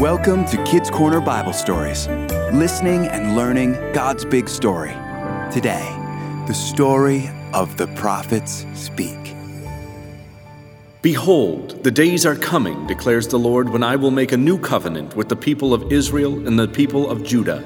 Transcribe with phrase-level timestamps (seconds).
[0.00, 2.06] Welcome to Kids Corner Bible Stories,
[2.52, 4.90] listening and learning God's big story.
[5.50, 5.88] Today,
[6.46, 9.34] the story of the prophets speak.
[11.00, 15.16] Behold, the days are coming, declares the Lord, when I will make a new covenant
[15.16, 17.64] with the people of Israel and the people of Judah.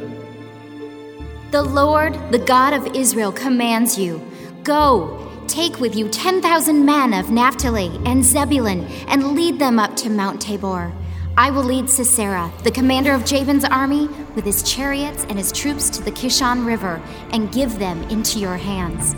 [1.50, 4.24] The Lord, the God of Israel, commands you
[4.62, 10.08] Go, take with you 10,000 men of Naphtali and Zebulun, and lead them up to
[10.08, 10.92] Mount Tabor.
[11.40, 15.88] I will lead Sisera, the commander of Jabin's army, with his chariots and his troops
[15.88, 17.00] to the Kishon River,
[17.32, 19.14] and give them into your hands.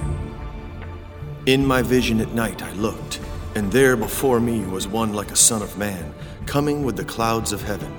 [1.46, 3.18] In my vision at night I looked,
[3.56, 6.14] and there before me was one like a son of man,
[6.46, 7.92] coming with the clouds of heaven.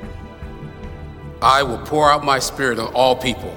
[1.42, 3.54] I will pour out my spirit on all people.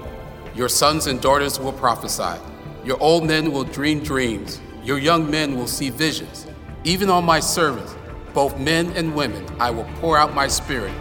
[0.57, 2.41] Your sons and daughters will prophesy.
[2.85, 4.61] Your old men will dream dreams.
[4.83, 6.45] Your young men will see visions.
[6.83, 7.95] Even on my servants,
[8.37, 10.93] both men and women, I will pour out my spirit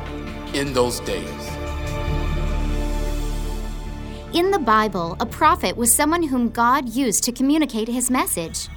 [0.54, 1.50] in those days.
[4.34, 8.70] In the Bible, a prophet was someone whom God used to communicate his message.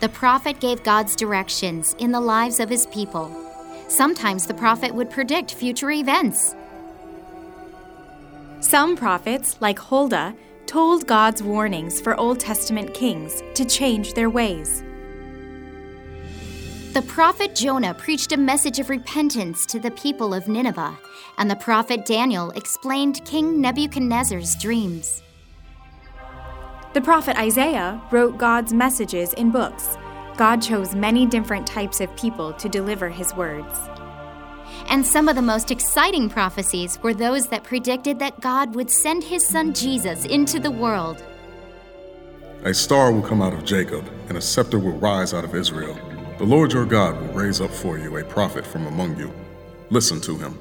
[0.00, 3.34] The prophet gave God's directions in the lives of his people.
[3.88, 6.54] Sometimes the prophet would predict future events.
[8.60, 10.34] Some prophets, like Huldah,
[10.66, 14.84] told God's warnings for Old Testament kings to change their ways.
[16.92, 20.98] The prophet Jonah preached a message of repentance to the people of Nineveh,
[21.38, 25.22] and the prophet Daniel explained King Nebuchadnezzar's dreams.
[26.92, 29.96] The prophet Isaiah wrote God's messages in books.
[30.36, 33.74] God chose many different types of people to deliver his words.
[34.88, 39.24] And some of the most exciting prophecies were those that predicted that God would send
[39.24, 41.24] his son Jesus into the world.
[42.64, 45.98] A star will come out of Jacob, and a scepter will rise out of Israel.
[46.42, 49.32] The Lord your God will raise up for you a prophet from among you.
[49.90, 50.58] Listen to him.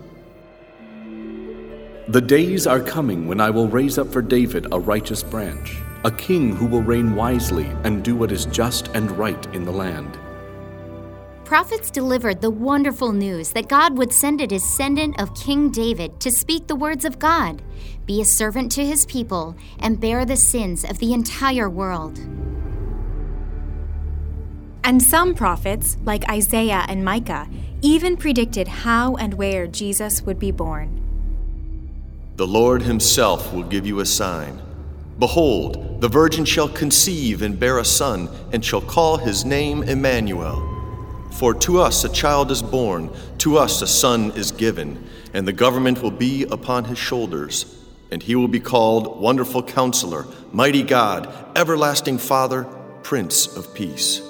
[2.07, 6.11] The days are coming when I will raise up for David a righteous branch, a
[6.11, 10.19] king who will reign wisely and do what is just and right in the land.
[11.45, 16.29] Prophets delivered the wonderful news that God would send a descendant of King David to
[16.29, 17.63] speak the words of God,
[18.05, 22.19] be a servant to his people, and bear the sins of the entire world.
[24.83, 27.47] And some prophets, like Isaiah and Micah,
[27.81, 31.01] even predicted how and where Jesus would be born.
[32.37, 34.61] The Lord himself will give you a sign.
[35.19, 40.67] Behold, the virgin shall conceive and bear a son, and shall call his name Emmanuel.
[41.33, 45.53] For to us a child is born, to us a son is given, and the
[45.53, 47.77] government will be upon his shoulders.
[48.11, 52.63] And he will be called Wonderful Counselor, Mighty God, Everlasting Father,
[53.03, 54.21] Prince of Peace.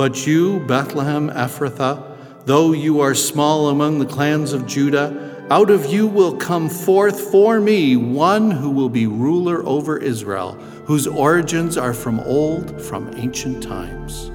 [0.00, 5.92] But you, Bethlehem Ephrathah, though you are small among the clans of Judah, out of
[5.92, 10.52] you will come forth for me one who will be ruler over Israel,
[10.86, 14.28] whose origins are from old, from ancient times.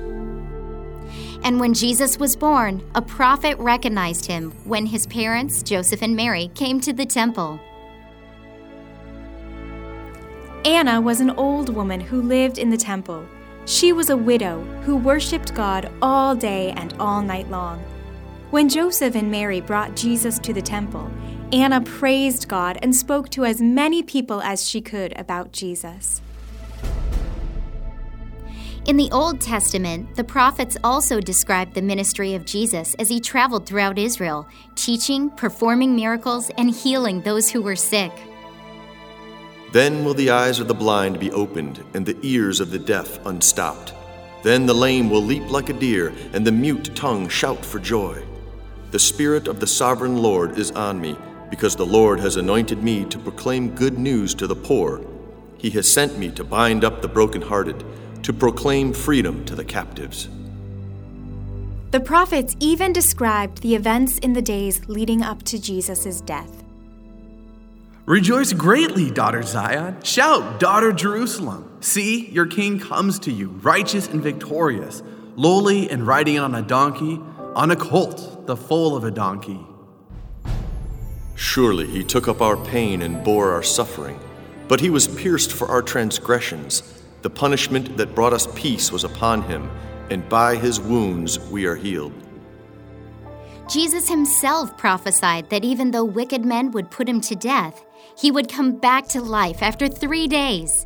[1.44, 6.52] And when Jesus was born, a prophet recognized him when his parents, Joseph and Mary,
[6.54, 7.60] came to the temple.
[10.64, 13.26] Anna was an old woman who lived in the temple.
[13.68, 17.84] She was a widow who worshiped God all day and all night long.
[18.52, 21.10] When Joseph and Mary brought Jesus to the temple,
[21.52, 26.22] Anna praised God and spoke to as many people as she could about Jesus.
[28.86, 33.66] In the Old Testament, the prophets also described the ministry of Jesus as he traveled
[33.66, 38.12] throughout Israel, teaching, performing miracles, and healing those who were sick.
[39.72, 43.24] Then will the eyes of the blind be opened, and the ears of the deaf
[43.26, 43.94] unstopped.
[44.44, 48.24] Then the lame will leap like a deer, and the mute tongue shout for joy.
[48.92, 51.18] The Spirit of the sovereign Lord is on me,
[51.50, 55.02] because the Lord has anointed me to proclaim good news to the poor.
[55.58, 57.84] He has sent me to bind up the brokenhearted,
[58.24, 60.30] to proclaim freedom to the captives.
[61.92, 66.65] The prophets even described the events in the days leading up to Jesus' death.
[68.06, 70.00] Rejoice greatly, daughter Zion.
[70.04, 71.78] Shout, daughter Jerusalem.
[71.82, 75.02] See, your king comes to you, righteous and victorious,
[75.36, 77.20] lowly and riding on a donkey,
[77.56, 79.60] on a colt, the foal of a donkey.
[81.34, 84.20] Surely he took up our pain and bore our suffering,
[84.68, 87.02] but he was pierced for our transgressions.
[87.24, 89.68] The punishment that brought us peace was upon him,
[90.12, 92.14] and by his wounds we are healed.
[93.68, 97.84] Jesus himself prophesied that even though wicked men would put him to death,
[98.18, 100.86] he would come back to life after three days.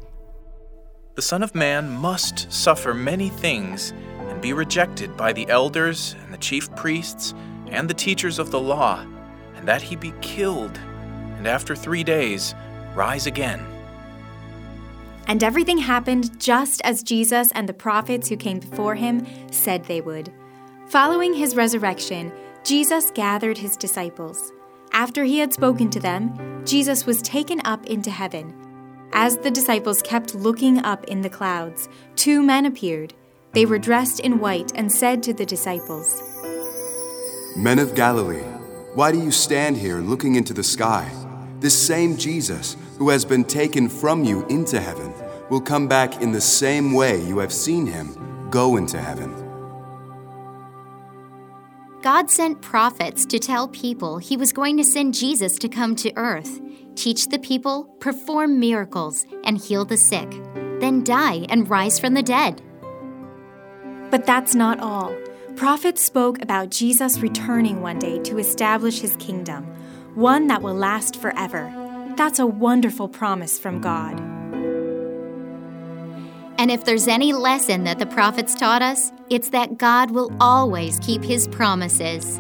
[1.15, 6.33] The Son of Man must suffer many things and be rejected by the elders and
[6.33, 7.33] the chief priests
[7.67, 9.05] and the teachers of the law,
[9.55, 10.77] and that he be killed,
[11.37, 12.55] and after three days
[12.95, 13.65] rise again.
[15.27, 20.01] And everything happened just as Jesus and the prophets who came before him said they
[20.01, 20.31] would.
[20.87, 22.31] Following his resurrection,
[22.63, 24.51] Jesus gathered his disciples.
[24.91, 28.53] After he had spoken to them, Jesus was taken up into heaven.
[29.11, 33.15] As the disciples kept looking up in the clouds, two men appeared.
[33.53, 36.21] They were dressed in white and said to the disciples,
[37.57, 38.43] Men of Galilee,
[38.93, 41.11] why do you stand here looking into the sky?
[41.59, 45.11] This same Jesus, who has been taken from you into heaven,
[45.49, 49.48] will come back in the same way you have seen him go into heaven.
[52.09, 56.11] God sent prophets to tell people he was going to send Jesus to come to
[56.15, 56.59] earth,
[56.95, 60.27] teach the people, perform miracles, and heal the sick,
[60.79, 62.63] then die and rise from the dead.
[64.09, 65.15] But that's not all.
[65.55, 69.65] Prophets spoke about Jesus returning one day to establish his kingdom,
[70.15, 71.71] one that will last forever.
[72.17, 74.19] That's a wonderful promise from God.
[76.59, 80.99] And if there's any lesson that the prophets taught us, it's that God will always
[80.99, 82.37] keep his promises.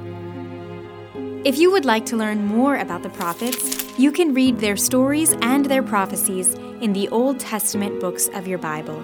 [1.45, 5.33] If you would like to learn more about the prophets, you can read their stories
[5.41, 9.01] and their prophecies in the Old Testament books of your Bible.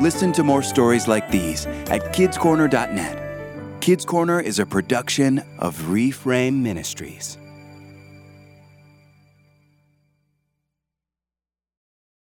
[0.00, 3.21] Listen to more stories like these at kidscorner.net.
[3.82, 7.36] Kids Corner is a production of Reframe Ministries.